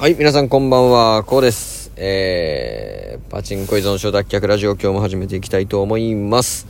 [0.00, 1.92] はい、皆さんこんばんは、こうです。
[1.96, 6.66] えー、パチンコ依存症脱却ラジオ今日も始めていきたいと思います。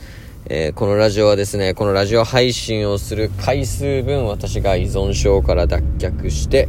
[0.49, 6.67] えー、このラジオはですね、このラジオ配信をする回数分私が依存症から脱却して、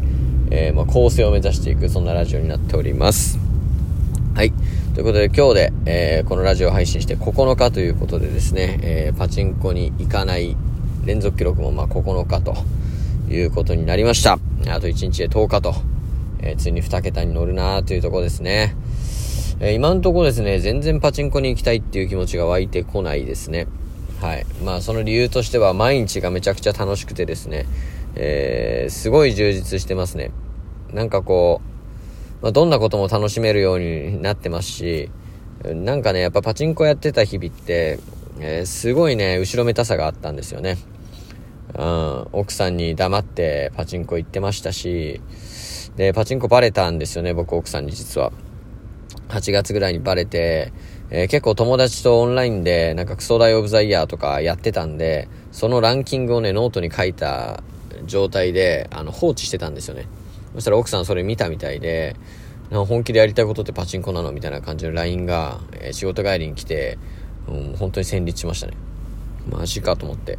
[0.53, 3.40] えー、まあ、構成を目指していく、そんなラジオになっております。
[4.36, 4.52] はい。
[4.94, 10.56] ということで今日で、えー、このラジオ配信して9日ということでですね、えー、パチンコに行かない
[11.04, 12.54] 連続記録もまあ9日と
[13.29, 14.38] いうことになりました。
[14.68, 16.02] あと1日で10日と。
[16.43, 18.76] えー、ついに2桁に乗るなというとこですね。
[19.61, 23.68] え、今のところですね、全然パチンコに行きたいっていう気持ちが湧いてこないですね。
[24.21, 24.46] はい。
[24.64, 27.67] まあその理由としては毎日がめちゃくちゃ楽しくてですね、
[28.14, 30.31] えー、すごい充実してますね。
[30.93, 31.61] なんかこ
[32.41, 35.11] う、まあ、どんなことも楽しめるようになってますし、
[35.64, 38.00] なんかね、やっぱパチンコやってた日々って、
[38.41, 40.77] えー、すごいね、後ろめたさがあったんですよね。
[41.78, 45.20] うん、奥さんに黙ってパチンコ行ってましたし、
[45.97, 48.33] で、パチンコバレたんですよね、僕奥さんに実は。
[49.29, 50.73] 8月ぐらいにバレて、
[51.11, 57.62] えー、結構友達とオンラインでなんかクソ台 of the year とかやってたんで、そのランキングをね、ノートに書いた
[58.07, 60.07] 状態で、あの、放置してたんですよね。
[60.55, 62.17] そしたら奥さんそれ見たみたいで、
[62.71, 66.99] 本気でやりたいことってパチンコなのみたいな感じの LINE が、えー、仕事帰りに来て、
[67.47, 68.75] うん、本当に戦慄しましたね。
[69.51, 70.39] マジかと思って。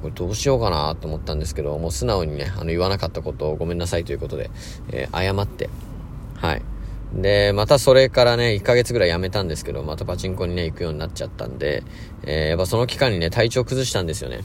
[0.00, 4.50] これどうしようかなと思ったんですけど、もう素直にね、あの言わなかったことをごめんなさいということで、
[4.92, 5.68] えー、謝って、
[6.36, 6.62] はい。
[7.14, 11.82] で、またそれからね、1ヶ月ぐらい辞めたんですけど、またパチンコにね、行くようになっちゃったんで、
[12.22, 14.40] えー、やっぱその期間にね、体調崩したんですよね。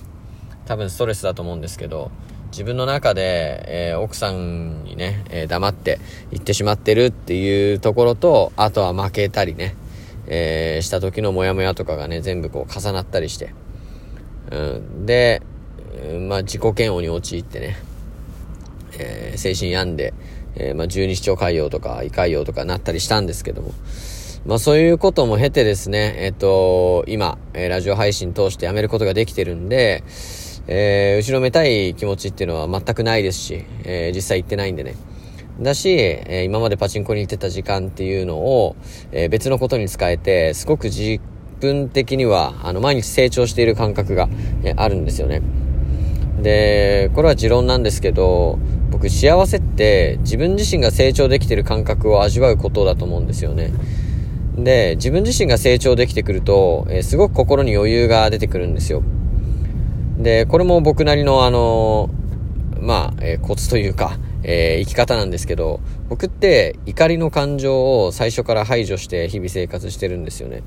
[0.65, 2.11] 多分ストレスだと思うんですけど、
[2.51, 5.99] 自分の中で、えー、奥さんにね、え、黙って
[6.31, 9.75] 行ってしまってるっていうところと、あとは負けたりね、
[10.27, 13.53] え、した時のモヤモヤとかがね、全部こう重なったりして、
[14.51, 15.41] うん、で、
[16.27, 17.77] まあ、自己嫌悪に陥ってね、
[18.99, 20.13] えー、精神病んで、
[20.55, 23.71] えー、まあ、十二指腸潰瘍とか胃潰瘍とかなったりしたんですけども、
[24.45, 30.03] まあ、そういうことも経てですね、えっ、ー、と、今、えー、ラジオ配信通してやめることができてるんで、
[30.67, 34.95] えー、後ろめたい気持ちっていうのは全くないですし、えー、実際行ってないんでね。
[35.59, 38.75] だし、えー、今までパチンコに行ってた時間っていうのを、
[39.11, 41.19] えー、別のことに使えて、すごく自
[41.59, 44.29] 分的には、あの、毎日成長している感覚が、
[44.63, 45.41] え、あるんですよね。
[46.41, 48.59] で、これは持論なんですけど、
[48.91, 53.71] 僕幸せって自分自身が成長できてる感覚を味わうことだと思うんですよね。
[54.57, 59.03] で、自分自身が成長できてくると、え、すごく心に余裕が出てくるんですよ。
[60.17, 62.09] で、これも僕なりのあの
[62.79, 70.61] まあ、えー、コツというか、えー、生き方なんですけど、僕って怒りの感情を最初から排除して日々生活してるんですよね。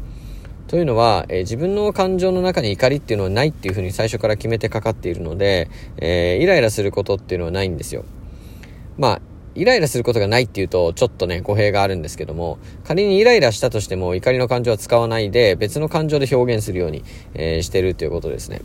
[0.68, 8.04] というのは、えー、自分の感情の中に怒りっていうのはないっていうふうに最初から決めてかかっているので、えー、イライラすることっていうのはないんですよ。
[8.98, 9.20] まあ、
[9.54, 17.02] イライラすることがないっていうと、ちょっとね、語弊があるんですけども、仮にイライラしたとしても怒りの感情は使わないで、別の感情で表現するように、
[17.32, 18.60] えー、してるということですね。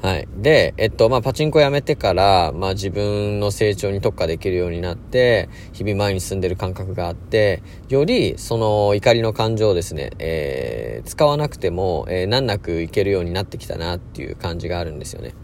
[0.00, 0.28] はい。
[0.36, 15.34] で、えっと、まあ、パチンコやめてから、まあ、自分の成長に特化できるようになって、日々前に進んでる感覚があって、より、その怒りの感情をですね、えー、使わなくても、えー、難なくいけるようになってきたなっていう感じがあるんですよね。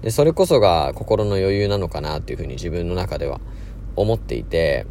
[0.00, 3.42] で、それこそが心の余裕なのかなっていうふうに自分の中では
[3.96, 4.86] 思っていて、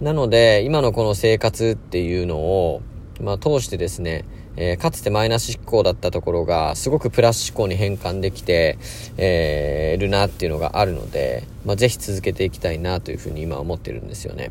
[0.00, 2.82] なので、今のこの生活っていうのを、
[3.20, 4.24] まあ、通してですね、
[4.56, 8.78] えー、かつてマイナス思考だったところがすごくプラス思考に変換できて、
[9.16, 14.50] えー、るなっていうのがあるので、まあ、ぜひ続けていきたいなというふうに今思ってるんですよね。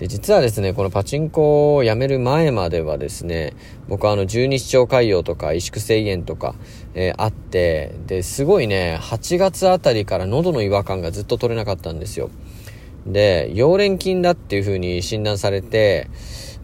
[0.00, 3.52] で、実はですね、このパチンコをやめる前まではですね、
[3.86, 6.54] 僕はあの十二指腸潰瘍とか萎縮性炎とか、
[6.94, 12.30] えー、あって、で、すごいね、8月あたりから喉の違和感がずっと取れなかったんですよ。
[13.06, 16.08] で、溶連菌だっていうふうに診断されて、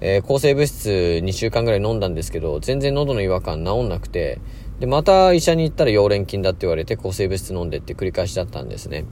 [0.01, 4.41] えー、抗生物質2週間ぐらい飲んだんですけど、全然喉の違和感治んなくて、
[4.81, 9.07] で、また医者に行ったら溶連菌だって言われて抗生物質飲んでって繰り返しだったんですね。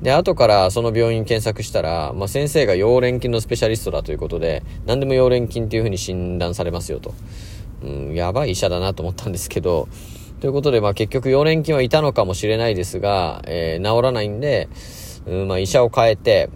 [0.00, 7.14] で、後からその病院検索したら、まあ、先生が溶連菌のスペシャリストだということで、何でも溶連菌っていう風に診断されますよと。
[7.82, 9.88] うん、やばい医者だなと思ったんですけど、
[10.40, 14.68] ということで、まあ、結局溶連菌はいたのかもしれないですが、えー、治らないんで、
[15.26, 16.50] うん、まあ、医者を変えて、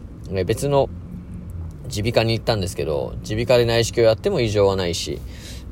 [0.46, 0.88] 別の
[1.88, 5.20] 耳鼻科に行ったんですけど、耳鼻科で内視鏡やっても異常はないし、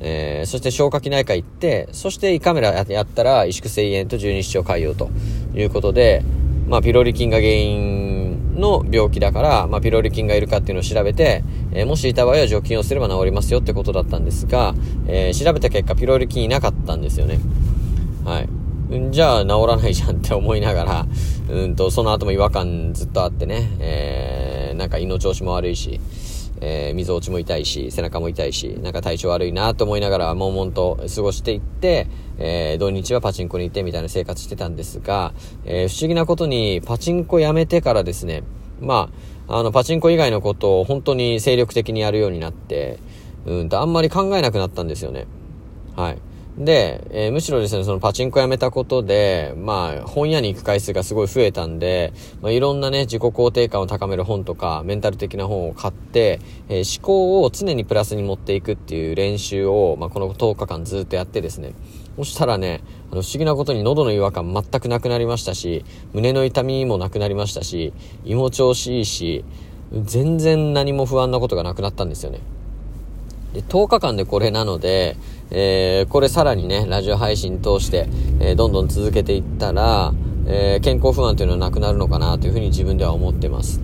[0.01, 5.11] えー、そして消化器内科行って、そして胃カメラやったら萎縮性炎と十二指腸潰瘍と
[5.59, 6.23] いうことで、
[6.69, 14.75] まあ、ピロリ菌が原因の病気だから、まあ、ピロリ菌がいるかっていうのを調べて、えー、もしいた場合は除菌をすれば治りますよってことだったんですが、
[15.07, 17.39] えー、調べた結果ピロリ菌いなかったんですよね。
[18.25, 18.49] はい。
[19.11, 21.07] じゃあ治らないじゃんって思いながら、
[21.51, 24.47] うんと、その後も違和感ずっとあってね、えー
[24.77, 26.01] なんか胃の調子も悪いし、
[26.61, 32.07] えー、水落ちも痛いし、背中も痛いし、なんか体調悪いなと思いながら、悶々と過ごしていって、
[32.39, 35.33] えー、土日はパチンコに行ってみたいな生活してたんですが、
[35.65, 38.45] えー、不思議なことに、パチンコやめてからですね、
[38.81, 39.11] ま
[39.49, 42.99] あ、あの、パチンコ以外のことを本当に精力的にやるようになって、
[43.47, 45.27] うんと、あんまり考えなくなったんですよね。
[45.95, 46.19] はい。
[46.59, 61.75] で、えー、むしろですね、そのパチンコやめたことで、まあ、本屋に行く回数がすごい増えたんで、まあ、いろんなね、自己肯定感を高める本とか、メンタル的な本を買って、えー、思考を常にプラスに持っていくっていう練習を、まあ、この10日間ずっとやってですね、
[62.17, 62.81] そしたらね、
[63.13, 67.93] あの、不思議なことに喉の違和感全くなくなりましたし、胸の痛みもなくなりましたし、
[68.25, 69.45] 胃も調子いいし、
[69.93, 72.41] 全然何も不安なことがなくなったんですよね。
[73.53, 75.17] で、10日間でこれなので、
[75.51, 78.09] えー、これさらにね、ラジオ配信通して、
[78.41, 80.13] えー、どんどん続けていったら、
[80.47, 83.81] えー、健康不安というのはなくなるのかなというふうに自分では思ってます。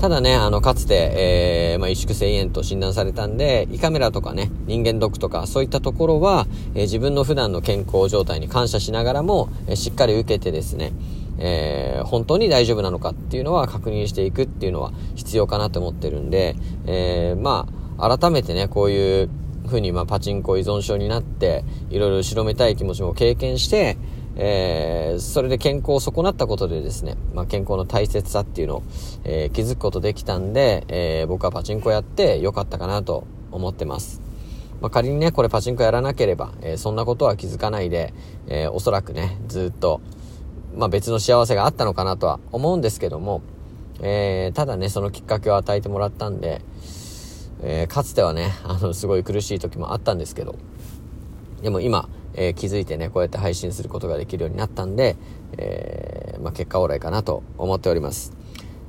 [0.00, 10.92] ただね、あの、かつて、えー、まあ、萎縮性炎と診断されたんで、胃カメラとかね、人間ドックとか、そういったところは、えー、自分の普段の健康状態に感謝しながらも、えー、しっかり受けてですね、
[11.38, 19.30] えー、本当に大丈夫なのかっていうのは確認していくっていうのは必要かなと思ってるんで、えー、まあ、改めてね、こういう
[19.70, 23.96] ふうに、まあ、パチンコ依存症になって、いろいろ後ろめたい気持ちも経験して、
[24.36, 28.82] えー、それで健康を損なったことでですね、まあ、健康の大切さっていうのを、
[29.24, 34.20] えー、気づくことできたんで、えー、僕はパチンコやってよかったかなと思ってます。
[34.80, 38.14] まあ、仮にね、これパチンコやらなければ、えそんなことは気づかないで、
[38.46, 40.00] えおそらくね、ずっと、
[40.74, 43.42] まあ、別の幸せがあったのかなとは思うんですけども、
[44.00, 46.62] えただね、そのきっかけを与えてもらったんで、
[47.62, 50.56] えー、かつてはね、あの、すごい苦しい時もあったんですけど、
[51.62, 55.16] でも今、えー、気づいてね、こうやって配信することができるようになったんで、
[55.58, 58.32] えー、まあ、結果オーライかなと思っております。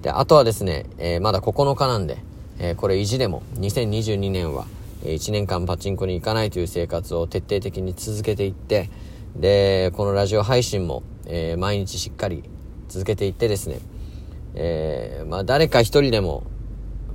[0.02, 2.18] で、あとはですね、えまだ9日なんで、
[2.60, 4.66] えこれ意地でも、2022年は、
[5.04, 8.90] え1年間パチンコに行かないという生活を徹底的に続けていって、
[9.36, 12.44] で、このラジオ配信も、え毎日しっかり
[12.90, 13.80] 続けていってですね、
[14.56, 16.44] えまあ、誰か一人でも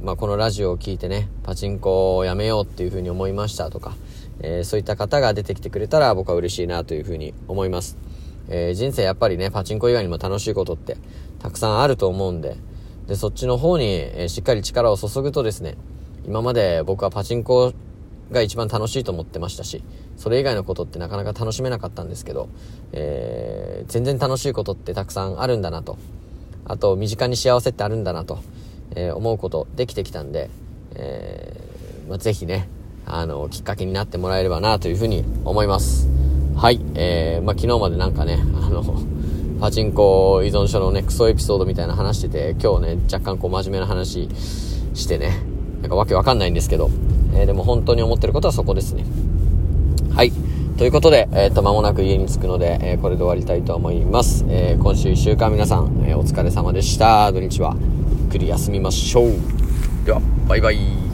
[0.06, 3.96] まあ、このラジオを聞いてね、パチンコをやめようっていうふうに思いましたとか、
[4.38, 7.98] えー、そういった方が出てきてくれたら僕は嬉しいなというふうに思います。
[8.48, 10.96] えー、人生やっぱりね、パチンコ以外にも楽しいことって
[11.40, 12.56] たくさんあると思うんで、
[13.08, 15.76] で、そっちの方に、え、しっかり力を注ぐとですね、
[16.24, 17.72] 今まで僕はパチンコ
[18.30, 19.82] が一番楽しいと思ってましたし、
[20.16, 22.48] それ以外のことってなかなか楽しめなかったんですけど、
[22.92, 25.98] えー、全然楽しいことってたくさんあるんだなと。
[26.64, 28.38] あと、身近に幸せってあるんだなと。
[28.94, 30.50] えー、思うことできてきたんで、
[30.94, 32.68] えー、まあ、ぜひね、
[33.06, 36.08] あの、きっかけになってもらえればなというふうに思います。
[36.56, 38.82] はい、えー、まあ、昨日までなんかね、あの、
[39.60, 44.28] パチンコ依存症のね、クソエピソードみたいな話してて、今日ね、若干こう真面目な話
[44.94, 45.42] してね、
[45.82, 46.90] なんかわけわかんないんですけど、
[47.34, 49.04] えー、でも本当に思ってることはそこですね。
[50.14, 50.32] はい。
[50.78, 54.44] ということで、えっ、ー、と、間もなく家に着くので、えー、これで終わりたいと思います。
[54.48, 57.32] え、今週1週間皆さん、えお疲れ様でした。
[57.32, 57.76] 土日は。
[58.36, 59.32] くり休みましょう。
[60.04, 61.05] では、バイバイ。